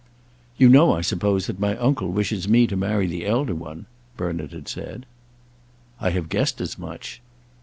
[0.57, 3.85] "You know, I suppose, that my uncle wishes me to marry the elder one,"
[4.17, 5.05] Bernard had said.
[5.99, 7.21] "I have guessed as much."